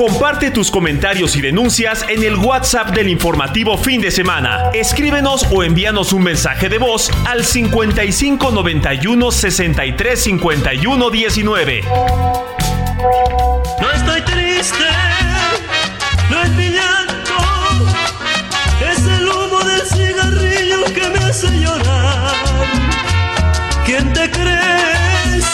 [0.00, 4.70] Comparte tus comentarios y denuncias en el WhatsApp del informativo fin de semana.
[4.72, 11.82] Escríbenos o envíanos un mensaje de voz al 55 91 63 51 19.
[13.82, 14.84] No estoy triste,
[16.30, 16.64] no es mi
[18.90, 22.32] es el humo del cigarrillo que me hace llorar.
[23.84, 25.44] ¿Quién te crees?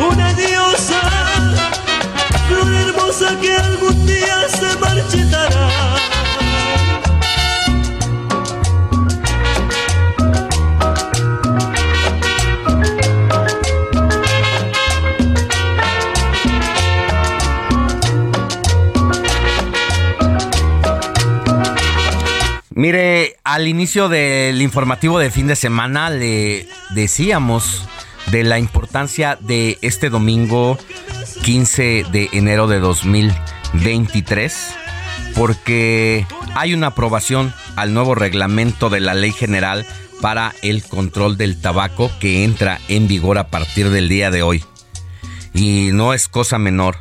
[0.00, 0.71] Una diosa,
[3.40, 5.68] que algún día se marchitará.
[22.74, 27.86] Mire, al inicio del informativo de fin de semana le decíamos
[28.30, 30.78] de la importancia de este domingo
[31.42, 34.74] 15 de enero de 2023
[35.34, 39.86] porque hay una aprobación al nuevo reglamento de la Ley General
[40.20, 44.64] para el control del tabaco que entra en vigor a partir del día de hoy.
[45.52, 46.98] Y no es cosa menor.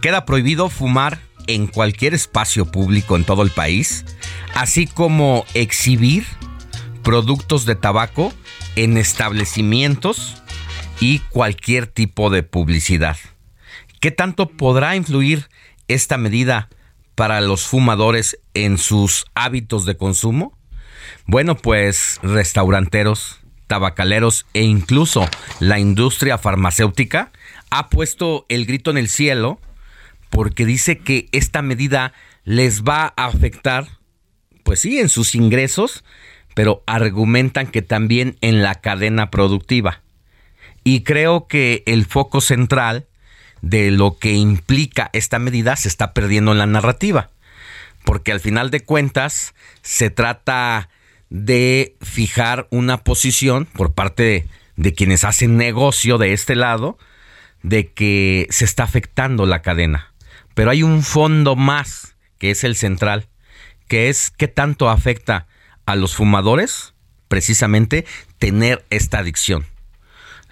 [0.00, 4.04] Queda prohibido fumar en cualquier espacio público en todo el país,
[4.54, 6.24] así como exhibir
[7.02, 8.32] productos de tabaco
[8.76, 10.41] en establecimientos
[11.02, 13.16] y cualquier tipo de publicidad.
[13.98, 15.48] ¿Qué tanto podrá influir
[15.88, 16.68] esta medida
[17.16, 20.56] para los fumadores en sus hábitos de consumo?
[21.26, 27.32] Bueno, pues restauranteros, tabacaleros e incluso la industria farmacéutica
[27.70, 29.60] ha puesto el grito en el cielo
[30.30, 32.12] porque dice que esta medida
[32.44, 33.88] les va a afectar,
[34.62, 36.04] pues sí, en sus ingresos,
[36.54, 40.01] pero argumentan que también en la cadena productiva.
[40.84, 43.06] Y creo que el foco central
[43.60, 47.30] de lo que implica esta medida se está perdiendo en la narrativa,
[48.04, 50.88] porque al final de cuentas se trata
[51.30, 56.98] de fijar una posición por parte de, quienes hacen negocio de este lado,
[57.62, 60.12] de que se está afectando la cadena
[60.54, 63.28] pero hay un fondo más, que es el central,
[63.88, 65.46] que es qué tanto afecta
[65.86, 66.94] a los fumadores
[67.28, 68.04] precisamente
[68.38, 69.66] tener esta adicción.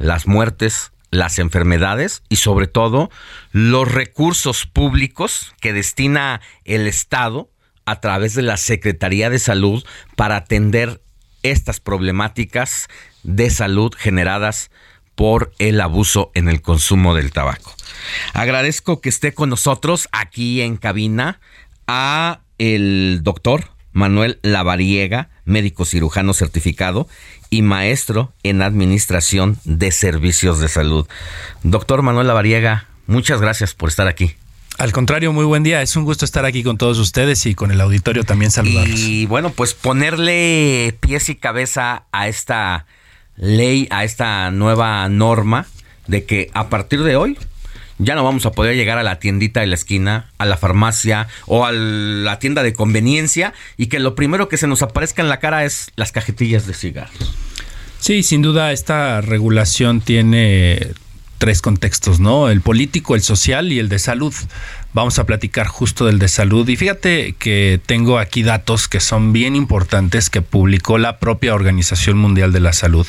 [0.00, 3.10] Las muertes, las enfermedades y sobre todo
[3.52, 7.50] los recursos públicos que destina el Estado
[7.84, 9.84] a través de la Secretaría de Salud
[10.16, 11.00] para atender
[11.42, 12.88] estas problemáticas
[13.22, 14.70] de salud generadas
[15.14, 17.74] por el abuso en el consumo del tabaco.
[18.32, 21.40] Agradezco que esté con nosotros aquí en cabina
[21.86, 27.08] a el doctor Manuel Lavariega, médico cirujano certificado
[27.50, 31.06] y maestro en administración de servicios de salud.
[31.62, 34.34] Doctor Manuel Lavariega, muchas gracias por estar aquí.
[34.78, 35.82] Al contrario, muy buen día.
[35.82, 38.98] Es un gusto estar aquí con todos ustedes y con el auditorio también saludarlos.
[38.98, 42.86] Y bueno, pues ponerle pies y cabeza a esta
[43.36, 45.66] ley, a esta nueva norma
[46.06, 47.36] de que a partir de hoy
[48.00, 51.28] ya no vamos a poder llegar a la tiendita de la esquina, a la farmacia
[51.46, 55.28] o a la tienda de conveniencia y que lo primero que se nos aparezca en
[55.28, 57.34] la cara es las cajetillas de cigarros.
[57.98, 60.92] Sí, sin duda esta regulación tiene
[61.36, 62.48] tres contextos, ¿no?
[62.48, 64.34] El político, el social y el de salud.
[64.92, 69.32] Vamos a platicar justo del de salud y fíjate que tengo aquí datos que son
[69.32, 73.06] bien importantes que publicó la propia Organización Mundial de la Salud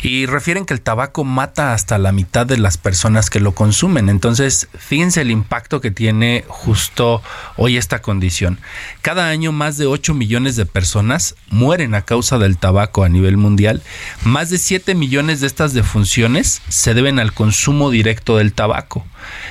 [0.00, 4.08] y refieren que el tabaco mata hasta la mitad de las personas que lo consumen.
[4.08, 7.22] Entonces, fíjense el impacto que tiene justo
[7.56, 8.60] hoy esta condición.
[9.02, 13.36] Cada año más de 8 millones de personas mueren a causa del tabaco a nivel
[13.36, 13.82] mundial.
[14.24, 19.04] Más de 7 millones de estas defunciones se deben al consumo directo del tabaco.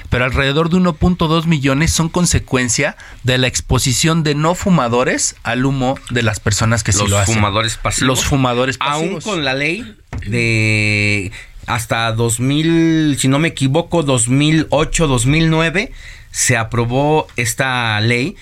[0.09, 5.99] Pero alrededor de 1.2 millones son consecuencia de la exposición de no fumadores al humo
[6.09, 7.35] de las personas que sí lo hacen.
[7.35, 8.07] Los fumadores pasivos.
[8.07, 9.25] Los fumadores pasivos.
[9.25, 11.31] Aún con la ley de
[11.65, 15.91] hasta 2000, si no me equivoco, 2008, 2009
[16.31, 18.35] se aprobó esta ley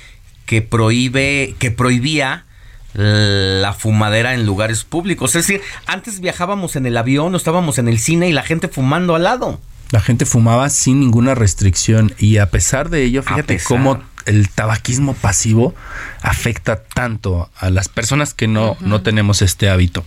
[0.46, 2.46] que prohíbe que prohibía
[2.94, 5.36] la fumadera en lugares públicos.
[5.36, 8.68] Es decir, antes viajábamos en el avión, o estábamos en el cine y la gente
[8.68, 9.60] fumando al lado.
[9.92, 15.14] La gente fumaba sin ninguna restricción y a pesar de ello, fíjate cómo el tabaquismo
[15.14, 15.76] pasivo
[16.22, 20.04] afecta tanto a las personas que no, no tenemos este hábito.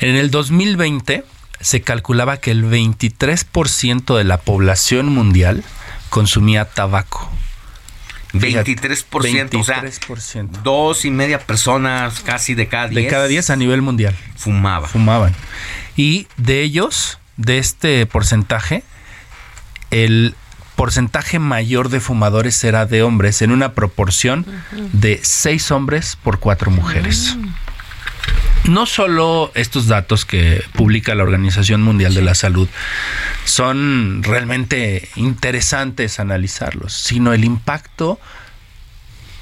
[0.00, 1.24] En el 2020
[1.60, 5.64] se calculaba que el 23% de la población mundial
[6.10, 7.30] consumía tabaco.
[8.34, 9.04] 23%,
[9.50, 9.82] 23%, o sea,
[10.64, 13.04] dos y media personas casi de cada diez.
[13.04, 14.14] De cada diez a nivel mundial.
[14.36, 14.88] Fumaba.
[14.88, 15.34] Fumaban.
[15.96, 18.82] Y de ellos, de este porcentaje,
[19.90, 20.34] el
[20.74, 24.44] porcentaje mayor de fumadores era de hombres en una proporción
[24.92, 27.36] de seis hombres por cuatro mujeres.
[28.64, 32.66] No solo estos datos que publica la Organización Mundial de la Salud
[33.44, 38.18] son realmente interesantes analizarlos, sino el impacto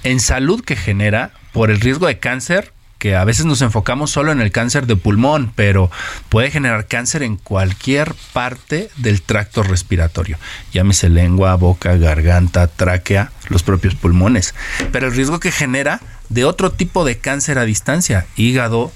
[0.03, 4.31] en salud que genera por el riesgo de cáncer que a veces nos enfocamos solo
[4.31, 5.91] en el cáncer de pulmón, pero
[6.29, 10.39] puede generar cáncer en cualquier parte del tracto respiratorio.
[10.73, 14.55] Llámese lengua, boca, garganta, tráquea, los propios pulmones.
[14.93, 18.93] Pero el riesgo que genera de otro tipo de cáncer a distancia, hígado,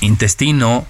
[0.00, 0.86] intestino,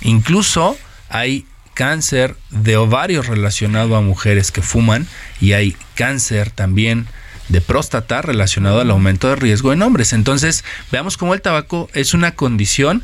[0.00, 0.76] incluso
[1.08, 5.06] hay cáncer de ovario relacionado a mujeres que fuman
[5.40, 7.06] y hay cáncer también
[7.48, 10.12] de próstata relacionado al aumento de riesgo en hombres.
[10.12, 13.02] Entonces, veamos cómo el tabaco es una condición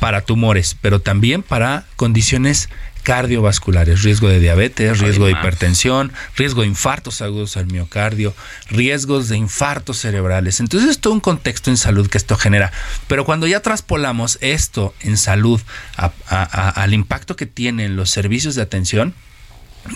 [0.00, 2.68] para tumores, pero también para condiciones
[3.02, 8.34] cardiovasculares, riesgo de diabetes, riesgo de hipertensión, riesgo de infartos agudos al miocardio,
[8.70, 10.60] riesgos de infartos cerebrales.
[10.60, 12.72] Entonces es todo un contexto en salud que esto genera.
[13.08, 15.60] Pero cuando ya traspolamos esto en salud
[16.28, 19.14] al impacto que tienen los servicios de atención,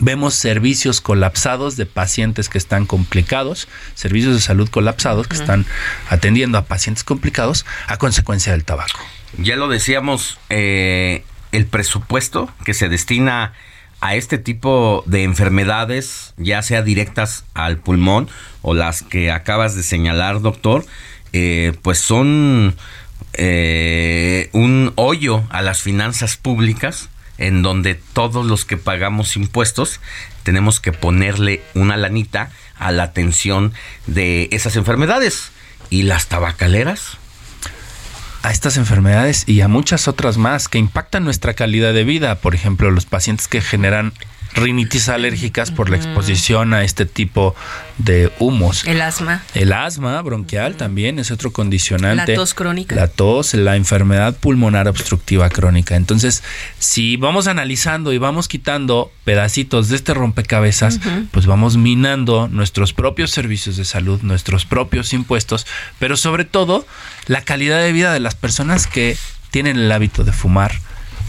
[0.01, 5.65] Vemos servicios colapsados de pacientes que están complicados, servicios de salud colapsados que están
[6.11, 8.99] atendiendo a pacientes complicados a consecuencia del tabaco.
[9.39, 11.23] Ya lo decíamos, eh,
[11.57, 13.55] el presupuesto que se destina
[14.01, 18.29] a este tipo de enfermedades, ya sea directas al pulmón
[18.63, 20.85] o las que acabas de señalar, doctor,
[21.33, 22.77] eh, pues son
[23.33, 27.09] eh, un hoyo a las finanzas públicas
[27.39, 30.01] en donde todos los que pagamos impuestos
[30.43, 33.73] tenemos que ponerle una lanita a la atención
[34.07, 35.51] de esas enfermedades.
[35.89, 37.19] ¿Y las tabacaleras?
[38.47, 42.37] A estas enfermedades y a muchas otras más que impactan nuestra calidad de vida.
[42.37, 44.13] Por ejemplo, los pacientes que generan
[44.55, 47.55] rinitis alérgicas por la exposición a este tipo
[47.99, 48.85] de humos.
[48.87, 49.43] El asma.
[49.55, 52.33] El asma bronquial también es otro condicionante.
[52.33, 52.95] La tos crónica.
[52.95, 55.97] La tos, la enfermedad pulmonar obstructiva crónica.
[55.97, 56.43] Entonces,
[56.79, 61.01] si vamos analizando y vamos quitando pedacitos de este rompecabezas,
[61.31, 65.67] pues vamos minando nuestros propios servicios de salud, nuestros propios impuestos,
[65.99, 66.87] pero sobre todo
[67.27, 69.17] la calidad de vida de las personas que
[69.51, 70.73] tienen el hábito de fumar,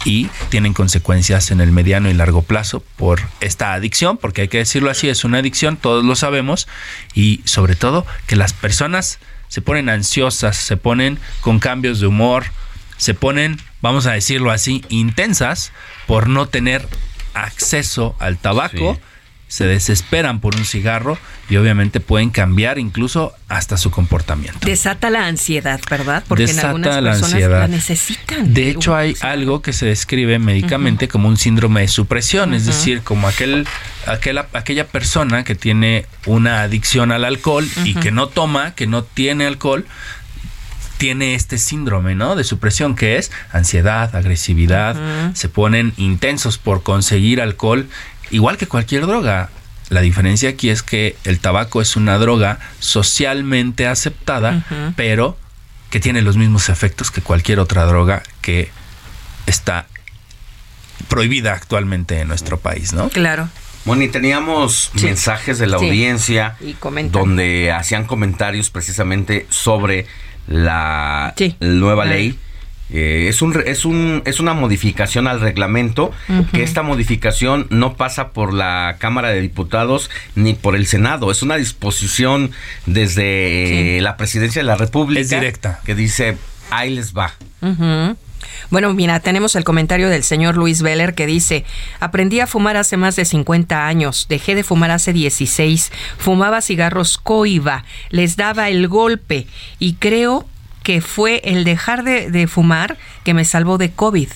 [0.05, 4.59] y tienen consecuencias en el mediano y largo plazo por esta adicción, porque hay que
[4.59, 6.67] decirlo así, es una adicción, todos lo sabemos,
[7.13, 12.45] y sobre todo que las personas se ponen ansiosas, se ponen con cambios de humor,
[12.97, 15.71] se ponen, vamos a decirlo así, intensas
[16.05, 16.87] por no tener
[17.33, 18.99] acceso al tabaco
[19.47, 21.17] se desesperan por un cigarro
[21.49, 24.59] y obviamente pueden cambiar incluso hasta su comportamiento.
[24.65, 26.23] Desata la ansiedad, ¿verdad?
[26.27, 27.59] Porque en algunas la personas ansiedad.
[27.61, 28.53] la necesitan.
[28.53, 33.01] De hecho, hay algo que se describe médicamente como un síndrome de supresión, es decir,
[33.03, 33.65] como aquel,
[34.05, 39.45] aquella persona que tiene una adicción al alcohol y que no toma, que no tiene
[39.45, 39.85] alcohol,
[40.97, 42.35] tiene este síndrome, ¿no?
[42.35, 44.95] De supresión que es ansiedad, agresividad,
[45.33, 47.87] se ponen intensos por conseguir alcohol
[48.31, 49.49] igual que cualquier droga.
[49.89, 54.65] La diferencia aquí es que el tabaco es una droga socialmente aceptada,
[54.97, 55.37] pero
[55.89, 58.69] que tiene los mismos efectos que cualquier otra droga que
[59.45, 59.87] está
[61.07, 63.07] prohibida actualmente en nuestro país, ¿no?
[63.09, 63.47] Claro.
[63.85, 66.75] Bueno, y teníamos mensajes de la audiencia Y
[67.09, 70.05] donde hacían comentarios precisamente sobre
[70.47, 71.55] la Sí.
[71.61, 72.37] nueva ley
[72.91, 76.11] eh, es, un, es, un, es una modificación al reglamento,
[76.53, 81.41] que esta modificación no pasa por la Cámara de Diputados ni por el Senado, es
[81.41, 82.51] una disposición
[82.85, 85.21] desde la Presidencia de la República.
[85.21, 85.81] Es directa.
[85.85, 86.37] Que dice,
[86.69, 87.33] ahí les va.
[88.69, 91.65] Bueno, mira, tenemos el comentario del señor Luis Veller que dice,
[91.99, 97.17] aprendí a fumar hace más de 50 años, dejé de fumar hace 16, fumaba cigarros
[97.17, 99.47] coiba, les daba el golpe.
[99.79, 100.45] Y creo
[100.87, 104.29] que fue el dejar de, fumar que me salvó de COVID.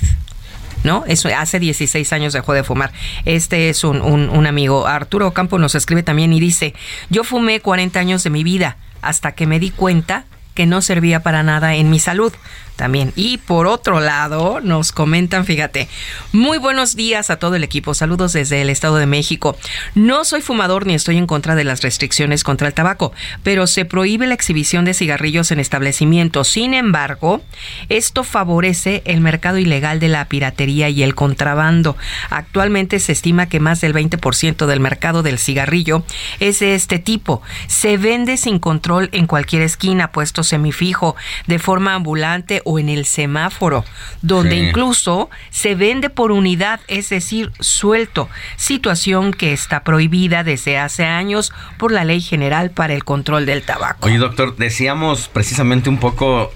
[0.83, 1.05] ¿no?
[1.07, 2.91] Eso hace 16 años dejó de fumar.
[3.23, 4.85] Este es un, un, amigo.
[4.85, 6.73] Arturo Campo nos escribe también y dice,
[7.09, 11.21] yo fumé 40 años de mi vida hasta que me di cuenta que no servía
[11.21, 12.33] para nada en mi salud
[12.81, 13.13] también.
[13.15, 15.87] Y por otro lado, nos comentan, fíjate,
[16.31, 17.93] muy buenos días a todo el equipo.
[17.93, 19.55] Saludos desde el Estado de México.
[19.93, 23.85] No soy fumador ni estoy en contra de las restricciones contra el tabaco, pero se
[23.85, 26.47] prohíbe la exhibición de cigarrillos en establecimientos.
[26.47, 27.43] Sin embargo,
[27.89, 31.97] esto favorece el mercado ilegal de la piratería y el contrabando.
[32.31, 36.03] Actualmente se estima que más del 20% del mercado del cigarrillo
[36.39, 37.43] es de este tipo.
[37.67, 43.85] Se vende sin control en cualquier esquina, puesto semifijo, de forma ambulante en el semáforo,
[44.21, 51.05] donde incluso se vende por unidad, es decir, suelto, situación que está prohibida desde hace
[51.05, 54.05] años por la Ley General para el Control del Tabaco.
[54.07, 56.51] Oye, doctor, decíamos precisamente un poco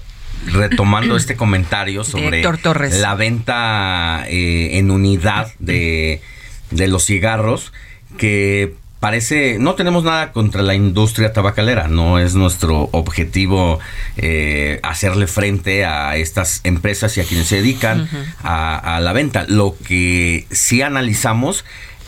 [0.46, 6.22] retomando este comentario sobre la venta eh, en unidad de,
[6.70, 7.72] de los cigarros,
[8.18, 8.74] que
[9.06, 13.78] parece, no tenemos nada contra la industria tabacalera, no es nuestro objetivo
[14.16, 18.08] eh, hacerle frente a estas empresas y a quienes se dedican
[18.42, 19.44] a, a, la venta.
[19.46, 21.64] Lo que sí analizamos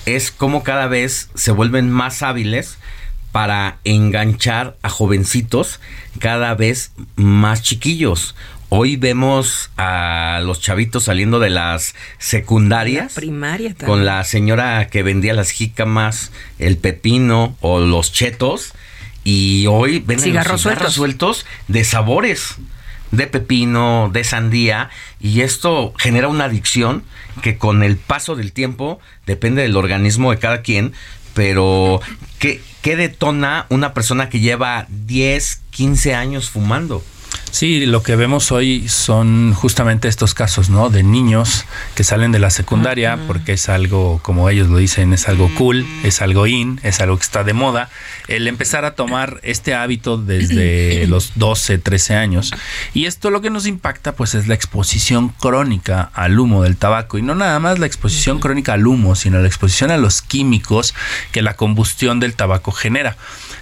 [0.06, 2.78] es cómo cada vez se vuelven más hábiles
[3.30, 5.78] para enganchar a jovencitos
[6.18, 8.34] cada vez más chiquillos.
[8.70, 13.14] Hoy vemos a los chavitos saliendo de las secundarias.
[13.14, 18.74] primaria Con la señora que vendía las jícamas, el pepino o los chetos.
[19.24, 21.46] Y hoy ven cigarros, cigarros sueltos.
[21.66, 22.56] de sabores.
[23.10, 24.90] De pepino, de sandía.
[25.18, 27.04] Y esto genera una adicción
[27.42, 30.92] que con el paso del tiempo, depende del organismo de cada quien,
[31.32, 32.02] pero
[32.38, 37.02] ¿qué, qué detona una persona que lleva 10, 15 años fumando?
[37.50, 40.90] Sí, lo que vemos hoy son justamente estos casos, ¿no?
[40.90, 41.64] De niños
[41.94, 45.86] que salen de la secundaria porque es algo, como ellos lo dicen, es algo cool,
[46.04, 47.90] es algo in, es algo que está de moda.
[48.28, 52.52] El empezar a tomar este hábito desde los 12, 13 años.
[52.94, 57.18] Y esto lo que nos impacta, pues, es la exposición crónica al humo del tabaco.
[57.18, 60.94] Y no nada más la exposición crónica al humo, sino la exposición a los químicos
[61.32, 63.16] que la combustión del tabaco genera.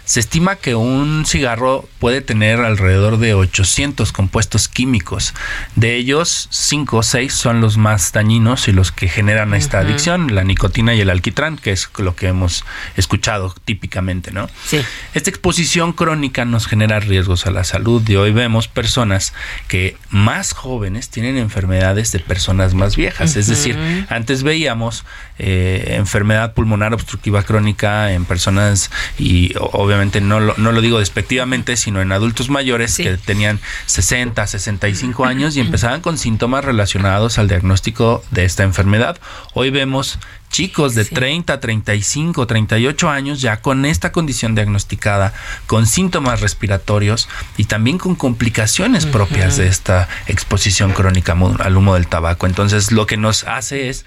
[0.07, 5.35] Se estima que un cigarro puede tener alrededor de 800 compuestos químicos.
[5.75, 10.33] De ellos, 5 o 6 son los más dañinos y los que generan esta adicción,
[10.33, 12.65] la nicotina y el alquitrán, que es lo que hemos
[12.97, 14.49] escuchado típicamente, ¿no?
[14.65, 14.81] Sí.
[15.13, 19.35] Esta exposición crónica nos genera riesgos a la salud y hoy vemos personas
[19.67, 23.35] que más jóvenes tienen enfermedades de personas más viejas.
[23.35, 23.77] Es decir,
[24.09, 25.05] antes veíamos
[25.41, 29.53] eh, enfermedad pulmonar obstructiva crónica en personas y
[29.97, 35.25] obviamente no lo, no lo digo despectivamente, sino en adultos mayores que tenían 60, 65
[35.25, 39.19] años y empezaban con síntomas relacionados al diagnóstico de esta enfermedad.
[39.55, 40.19] Hoy vemos
[40.51, 45.33] chicos de 30, 35, 38 años ya con esta condición diagnosticada,
[45.67, 52.07] con síntomas respiratorios y también con complicaciones propias de esta exposición crónica al humo del
[52.07, 52.47] tabaco.
[52.47, 54.05] Entonces lo que nos hace es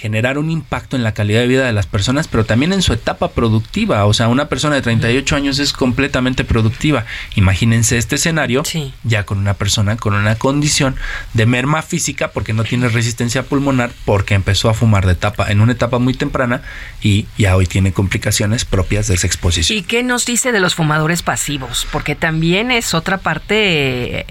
[0.00, 2.94] generar un impacto en la calidad de vida de las personas, pero también en su
[2.94, 4.06] etapa productiva.
[4.06, 7.04] O sea, una persona de 38 años es completamente productiva.
[7.34, 8.62] Imagínense este escenario
[9.04, 10.96] ya con una persona con una condición
[11.34, 15.60] de merma física porque no tiene resistencia pulmonar porque empezó a fumar de etapa en
[15.60, 16.62] una etapa muy temprana
[17.02, 19.78] y ya hoy tiene complicaciones propias de esa exposición.
[19.78, 21.86] ¿Y qué nos dice de los fumadores pasivos?
[21.92, 24.24] Porque también es otra parte eh,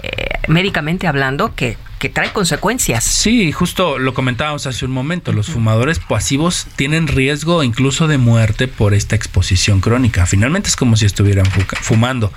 [0.47, 3.03] médicamente hablando que que trae consecuencias.
[3.03, 8.69] Sí, justo lo comentábamos hace un momento, los fumadores pasivos tienen riesgo incluso de muerte
[8.69, 10.25] por esta exposición crónica.
[10.25, 11.45] Finalmente es como si estuvieran
[11.81, 12.31] fumando.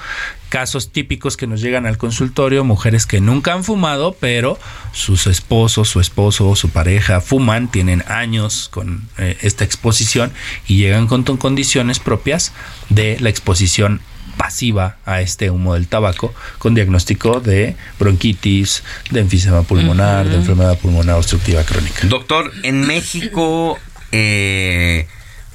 [0.48, 4.58] Casos típicos que nos llegan al consultorio, mujeres que nunca han fumado, pero
[4.92, 10.32] sus esposos, su esposo o su pareja fuman, tienen años con eh, esta exposición
[10.66, 12.52] y llegan con condiciones propias
[12.90, 14.02] de la exposición
[14.36, 20.78] pasiva a este humo del tabaco con diagnóstico de bronquitis, de enfisema pulmonar, de enfermedad
[20.78, 22.06] pulmonar obstructiva crónica.
[22.08, 23.78] Doctor, en México
[24.10, 25.06] eh,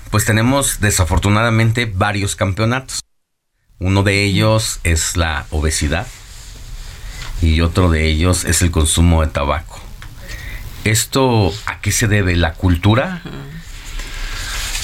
[0.09, 3.01] pues tenemos desafortunadamente varios campeonatos.
[3.79, 6.07] Uno de ellos es la obesidad
[7.41, 9.79] y otro de ellos es el consumo de tabaco.
[10.83, 12.35] ¿Esto a qué se debe?
[12.35, 13.21] ¿La cultura?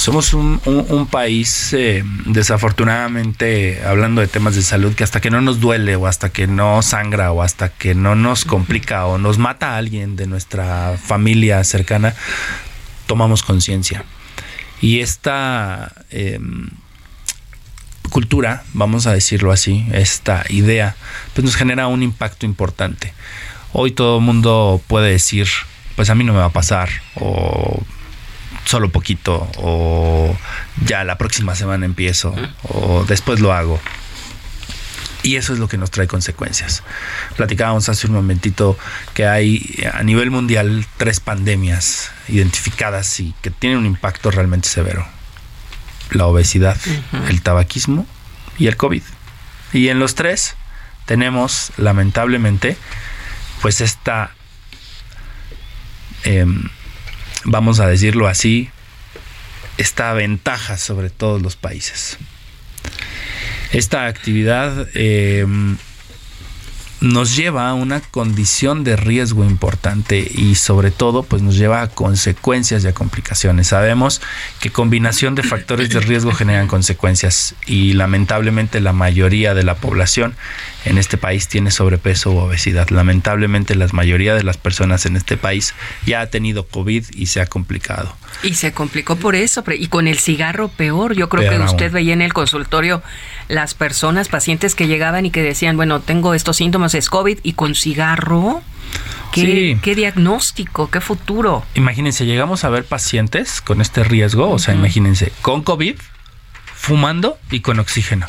[0.04, 5.62] Somos un, país, eh, desafortunadamente, hablando de temas de salud, que hasta que no nos
[5.62, 9.76] duele o hasta que no sangra o hasta que no nos complica o nos mata
[9.76, 12.16] a alguien de nuestra familia cercana,
[13.08, 14.04] tomamos conciencia.
[14.82, 16.68] Y esta em,
[18.10, 20.98] cultura, vamos a decirlo así, esta idea,
[21.34, 23.14] pues nos genera un impacto importante.
[23.72, 25.48] Hoy todo el mundo puede decir,
[25.96, 27.82] pues a mí no me va a pasar, o
[28.65, 30.38] solo poquito o
[30.86, 33.79] ya la próxima semana empiezo o después lo hago.
[35.24, 36.84] Y eso es lo que nos trae consecuencias.
[37.38, 38.77] Platicábamos hace un momentito
[39.13, 45.08] que hay a nivel mundial tres pandemias identificadas y que tienen un impacto realmente severo.
[46.12, 46.77] La obesidad,
[47.29, 48.05] el tabaquismo
[48.58, 49.01] y el COVID.
[49.72, 50.55] Y en los tres
[51.05, 52.77] tenemos lamentablemente
[53.62, 54.32] pues esta...
[56.25, 56.70] Em,
[57.46, 58.70] vamos a decirlo así,
[59.78, 62.18] esta ventaja sobre todos los países.
[63.72, 65.46] Esta actividad eh,
[67.04, 71.90] nos lleva a una condición de riesgo importante y sobre todo pues nos lleva a
[71.90, 73.68] consecuencias y a complicaciones.
[73.68, 74.22] Sabemos
[74.62, 80.36] que combinación de factores de riesgo generan consecuencias y lamentablemente la mayoría de la población
[80.86, 82.90] en este país tiene sobrepeso u obesidad.
[82.90, 85.74] Lamentablemente la mayoría de las personas en este país
[86.06, 88.16] ya ha tenido COVID y se ha complicado.
[88.42, 91.16] Y se complicó por eso, y con el cigarro peor.
[91.16, 93.02] Yo creo que usted veía en el consultorio
[93.48, 97.54] las personas, pacientes que llegaban y que decían, bueno, tengo estos síntomas, es COVID, y
[97.54, 98.62] con cigarro.
[99.32, 100.92] ¿Qué, qué diagnóstico?
[100.92, 101.66] ¿Qué futuro?
[101.74, 105.96] Imagínense, llegamos a ver pacientes con este riesgo, o sea, imagínense, con COVID,
[106.75, 108.28] fumando y con oxígeno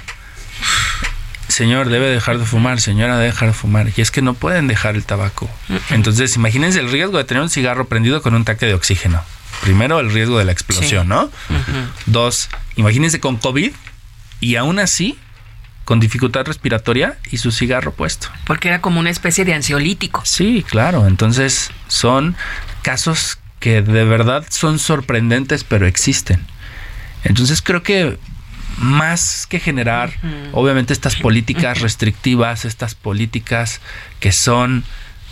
[1.55, 3.91] señor debe dejar de fumar, señora debe dejar de fumar.
[3.97, 5.49] Y es que no pueden dejar el tabaco.
[5.91, 9.23] Entonces, imagínense el riesgo de tener un cigarro prendido con un taque de oxígeno.
[9.63, 11.31] Primero, el riesgo de la explosión, ¿no?
[12.07, 13.73] Dos, imagínense con COVID
[14.41, 15.17] y aún así
[15.85, 18.29] con dificultad respiratoria y su cigarro puesto.
[18.47, 20.23] Porque era como una especie de ansiolítico.
[20.25, 21.07] Sí, claro.
[21.07, 22.37] Entonces, son
[22.83, 26.45] casos que de verdad son sorprendentes, pero existen.
[27.23, 28.19] Entonces, creo que
[28.79, 30.13] más que generar,
[30.53, 33.81] obviamente, estas políticas restrictivas, estas políticas
[34.21, 34.85] que son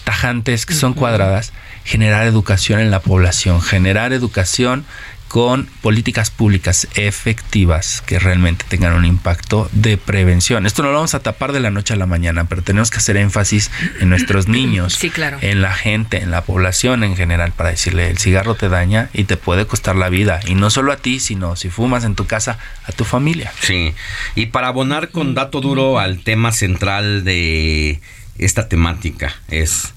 [0.04, 1.52] tajantes, que son cuadradas,
[1.84, 4.84] generar educación en la población, generar educación
[5.32, 10.66] con políticas públicas efectivas que realmente tengan un impacto de prevención.
[10.66, 12.98] Esto no lo vamos a tapar de la noche a la mañana, pero tenemos que
[12.98, 13.70] hacer énfasis
[14.00, 14.98] en nuestros niños,
[15.40, 19.24] en la gente, en la población en general, para decirle el cigarro te daña y
[19.24, 20.38] te puede costar la vida.
[20.44, 23.54] Y no solo a ti, sino si fumas en tu casa, a tu familia.
[23.62, 23.94] Sí,
[24.34, 28.02] y para abonar con dato duro al tema central de
[28.36, 29.94] esta temática es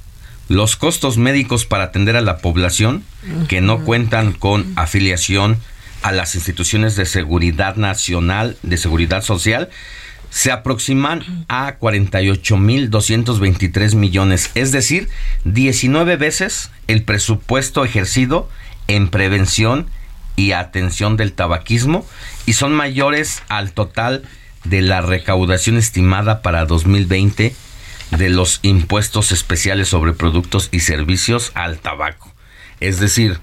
[0.47, 3.03] los costos médicos para atender a la población
[3.47, 5.57] que no cuentan con afiliación
[6.01, 9.71] a las instituciones de seguridad nacional, de seguridad social,
[10.29, 15.09] se aproximan a 48.223 millones, es decir,
[15.45, 18.47] 19 veces el presupuesto ejercido
[18.87, 19.87] en prevención
[20.35, 22.05] y atención del tabaquismo
[22.45, 24.23] y son mayores al total
[24.63, 27.55] de la recaudación estimada para 2020
[28.11, 32.33] de los impuestos especiales sobre productos y servicios al tabaco.
[32.79, 33.39] Es decir,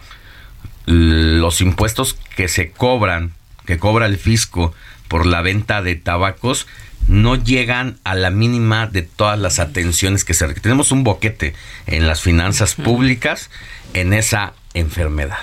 [0.86, 3.32] los impuestos que se cobran,
[3.66, 4.74] que cobra el fisco
[5.08, 6.66] por la venta de tabacos,
[7.08, 10.62] no llegan a la mínima de todas las atenciones que se requieren.
[10.62, 11.54] Tenemos un boquete
[11.86, 13.50] en las finanzas públicas
[13.94, 15.38] en esa enfermedad.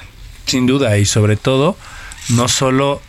[0.45, 1.77] Sin duda, y sobre todo,
[2.29, 3.01] no solo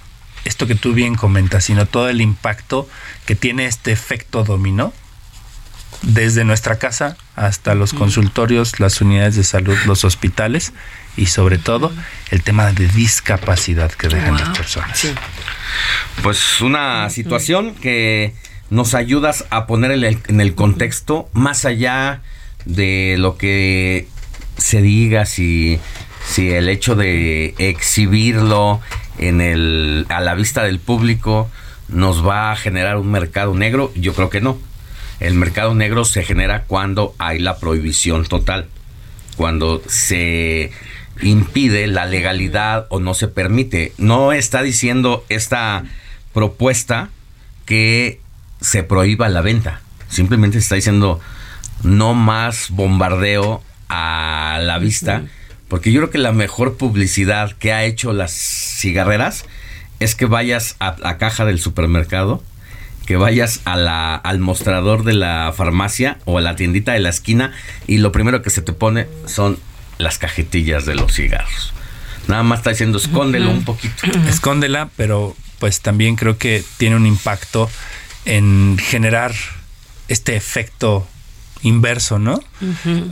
[0.45, 2.89] esto que tú bien comentas, sino todo el impacto
[3.27, 4.93] que tiene este efecto dominó
[6.03, 10.73] desde nuestra casa hasta los consultorios, las unidades de salud, los hospitales
[11.17, 11.93] y sobre todo
[12.31, 15.07] el tema de discapacidad que dejan las personas.
[16.23, 18.35] Pues una situación que
[18.71, 22.23] nos ayudas a poner en el, contexto más allá
[22.65, 24.07] de lo que
[24.57, 25.81] se diga si,
[26.27, 28.81] si el hecho de exhibirlo
[29.19, 31.51] en el a la vista del público
[31.89, 34.59] nos va a generar un mercado negro, yo creo que no
[35.21, 38.67] el mercado negro se genera cuando hay la prohibición total,
[39.37, 40.73] cuando se
[41.23, 43.93] impide la legalidad o no se permite.
[43.99, 45.85] No está diciendo esta
[46.33, 47.11] propuesta
[47.67, 48.21] que
[48.61, 49.83] se prohíba la venta.
[50.09, 51.21] Simplemente está diciendo
[51.83, 55.25] no más bombardeo a la vista.
[55.69, 59.45] Porque yo creo que la mejor publicidad que ha hecho las cigarreras
[60.01, 62.43] es que vayas a la caja del supermercado
[63.07, 67.09] que vayas a la, al mostrador de la farmacia o a la tiendita de la
[67.09, 67.53] esquina
[67.87, 69.59] y lo primero que se te pone son
[69.99, 71.73] las cajetillas de los cigarros.
[72.29, 73.95] Nada más está diciendo escóndelo un poquito.
[74.29, 77.71] Escóndela, pero pues también creo que tiene un impacto
[78.25, 79.33] en generar
[80.09, 81.07] este efecto
[81.63, 82.41] inverso, ¿no?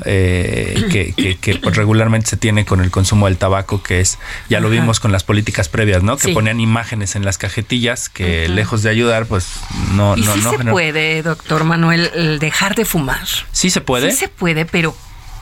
[0.05, 4.71] Eh, que, pues, regularmente se tiene con el consumo del tabaco, que es, ya lo
[4.71, 6.17] vimos con las políticas previas, ¿no?
[6.17, 9.47] Que ponían imágenes en las cajetillas que lejos de ayudar, pues
[9.93, 10.17] no...
[10.17, 13.27] ¿Y no, sí se puede, doctor Manuel, dejar de fumar?
[13.53, 14.11] Sí se puede.
[14.11, 14.97] Sí se puede, pero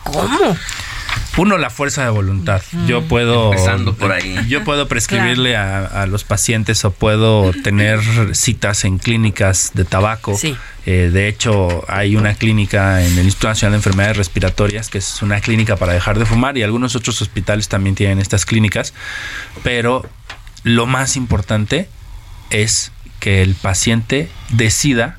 [0.05, 0.57] ¿cómo?
[1.37, 2.63] Uno, la fuerza de voluntad.
[2.87, 3.53] Yo puedo.
[3.53, 4.39] Empezando por ahí.
[4.49, 8.01] Yo puedo prescribirle a, los pacientes o puedo tener
[8.35, 10.39] citas en clínicas de tabaco.
[10.87, 15.21] Eh, de hecho, hay una clínica en el Instituto Nacional de Enfermedades Respiratorias, que es
[15.21, 18.95] una clínica para dejar de fumar, y algunos otros hospitales también tienen estas clínicas.
[19.65, 20.09] Pero
[20.63, 21.89] lo más importante
[22.51, 25.19] es que el paciente decida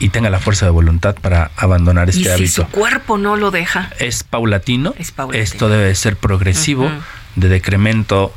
[0.00, 2.46] y tenga la fuerza de voluntad para abandonar este hábito.
[2.46, 3.90] Si su cuerpo no lo deja.
[3.98, 4.94] Es paulatino.
[5.32, 6.90] Esto debe ser progresivo,
[7.36, 8.34] de decremento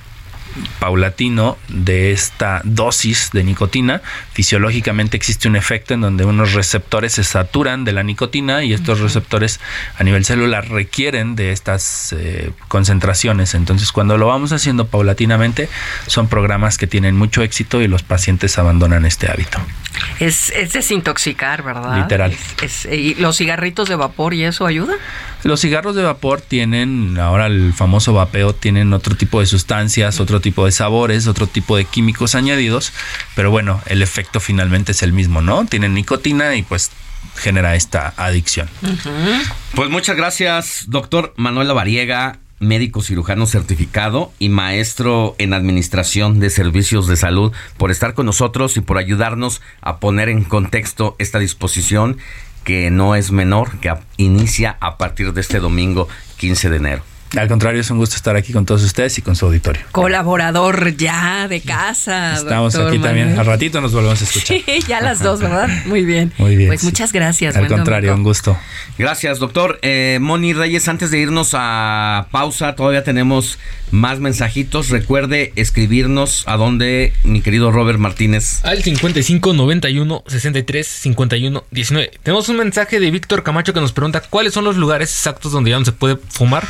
[0.79, 4.01] paulatino de esta dosis de nicotina.
[4.33, 8.99] Fisiológicamente existe un efecto en donde unos receptores se saturan de la nicotina y estos
[8.99, 9.59] receptores
[9.97, 13.53] a nivel celular requieren de estas eh, concentraciones.
[13.53, 15.69] Entonces, cuando lo vamos haciendo paulatinamente,
[16.07, 19.59] son programas que tienen mucho éxito y los pacientes abandonan este hábito.
[20.19, 21.97] Es, desintoxicar, ¿verdad?
[21.97, 22.35] Literal.
[22.91, 24.93] ¿Y los cigarritos de vapor y eso ayuda?
[25.43, 30.39] Los cigarros de vapor tienen, ahora el famoso vapeo, tienen otro tipo de sustancias, otro
[30.39, 32.93] tipo de sabores, otro tipo de químicos añadidos,
[33.35, 35.65] pero bueno, el efecto finalmente es el mismo, ¿no?
[35.65, 36.91] Tienen nicotina y pues
[37.35, 38.69] genera esta adicción.
[39.73, 47.07] Pues muchas gracias, doctor Manuela Variega, médico cirujano certificado y maestro en administración de servicios
[47.07, 52.17] de salud, por estar con nosotros y por ayudarnos a poner en contexto esta disposición
[52.63, 57.03] que no es menor, que inicia a partir de este domingo 15 de enero.
[57.37, 59.81] Al contrario, es un gusto estar aquí con todos ustedes y con su auditorio.
[59.93, 62.33] Colaborador ya de casa.
[62.33, 63.39] Estamos aquí también.
[63.39, 64.57] Al ratito nos volvemos a escuchar.
[64.57, 65.69] Sí, ya las dos, ¿verdad?
[65.85, 66.33] Muy bien.
[66.37, 66.67] Muy bien.
[66.67, 67.55] Pues muchas gracias.
[67.55, 68.57] Al contrario, un gusto.
[68.97, 69.79] Gracias, doctor.
[69.81, 73.59] Eh, Moni Reyes, antes de irnos a pausa, todavía tenemos
[73.91, 74.89] más mensajitos.
[74.89, 78.63] Recuerde escribirnos a donde, mi querido Robert Martínez.
[78.63, 82.11] Al 55 91 63 51 19.
[82.23, 85.71] Tenemos un mensaje de Víctor Camacho que nos pregunta cuáles son los lugares exactos donde
[85.71, 86.67] ya no se puede fumar.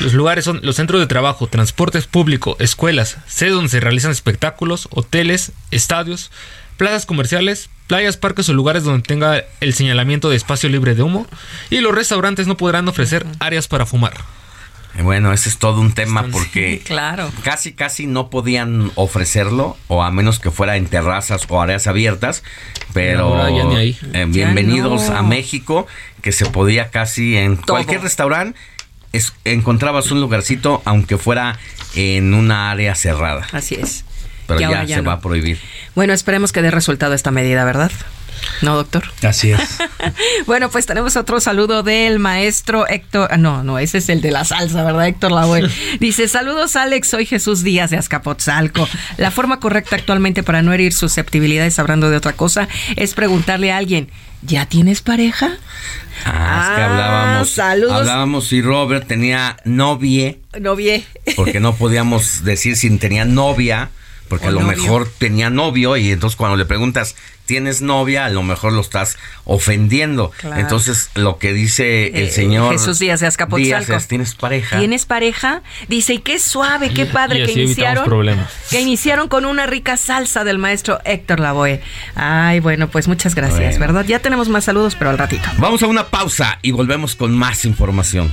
[0.00, 4.88] Los lugares son los centros de trabajo, transportes públicos, escuelas, sedes donde se realizan espectáculos,
[4.90, 6.30] hoteles, estadios,
[6.76, 11.26] plazas comerciales, playas, parques o lugares donde tenga el señalamiento de espacio libre de humo.
[11.68, 14.14] Y los restaurantes no podrán ofrecer áreas para fumar.
[15.02, 17.30] Bueno, ese es todo un tema porque claro.
[17.42, 22.42] casi casi no podían ofrecerlo o a menos que fuera en terrazas o áreas abiertas,
[22.92, 23.46] pero
[23.78, 23.94] eh,
[24.28, 25.86] bienvenidos a México
[26.22, 28.58] que se podía casi en cualquier restaurante
[29.44, 31.58] encontrabas un lugarcito, aunque fuera
[31.94, 33.46] en una área cerrada.
[33.52, 34.04] Así es.
[34.46, 35.60] Pero ya, se va a prohibir.
[35.94, 37.92] Bueno, esperemos que dé resultado esta medida, ¿verdad?
[38.62, 39.04] ¿No, doctor?
[39.22, 39.78] Así es.
[40.46, 43.28] bueno, pues tenemos otro saludo del maestro Héctor.
[43.30, 45.68] Ah, no, no, ese es el de la salsa, ¿verdad, Héctor Lavoe?
[46.00, 47.08] Dice: Saludos, Alex.
[47.08, 48.88] Soy Jesús Díaz de Azcapotzalco.
[49.16, 53.78] La forma correcta actualmente para no herir susceptibilidades hablando de otra cosa es preguntarle a
[53.78, 54.10] alguien:
[54.42, 55.52] ¿Ya tienes pareja?
[56.24, 57.48] Ah, es que hablábamos.
[57.48, 57.96] Ah, saludos.
[57.96, 60.40] Hablábamos si Robert tenía novie.
[60.58, 61.04] Novie.
[61.36, 63.90] Porque no podíamos decir si tenía novia
[64.30, 67.16] porque a lo mejor tenía novio y entonces cuando le preguntas,
[67.46, 68.26] ¿tienes novia?
[68.26, 70.30] A lo mejor lo estás ofendiendo.
[70.56, 73.98] Entonces lo que dice el eh, señor Jesús Díaz de Azcapotzalco.
[74.06, 74.78] ¿tienes pareja?
[74.78, 75.62] ¿Tienes pareja?
[75.88, 78.06] Dice, y qué suave, qué padre que iniciaron.
[78.70, 81.82] Que iniciaron con una rica salsa del maestro Héctor Lavoe.
[82.14, 84.04] Ay, bueno, pues muchas gracias, ¿verdad?
[84.06, 85.48] Ya tenemos más saludos, pero al ratito.
[85.58, 88.32] Vamos a una pausa y volvemos con más información.